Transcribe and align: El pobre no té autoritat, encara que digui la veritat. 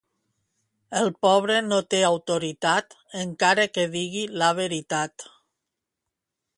El 1.01 1.11
pobre 1.25 1.57
no 1.65 1.77
té 1.95 1.99
autoritat, 2.07 2.97
encara 3.27 3.69
que 3.77 3.87
digui 3.99 4.27
la 4.45 4.53
veritat. 4.63 5.31